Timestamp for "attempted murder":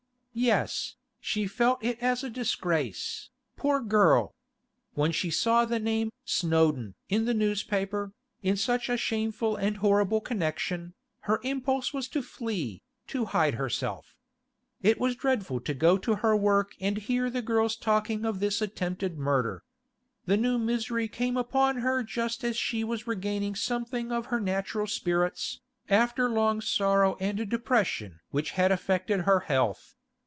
18.61-19.63